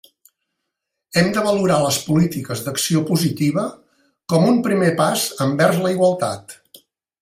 Hem 1.21 1.29
de 1.35 1.43
valorar 1.47 1.77
les 1.83 1.99
polítiques 2.07 2.65
d’acció 2.69 3.03
positiva 3.11 3.69
com 4.35 4.51
un 4.55 4.61
primer 4.71 4.93
pas 5.05 5.31
envers 5.51 5.83
la 5.87 5.97
igualtat. 5.99 6.63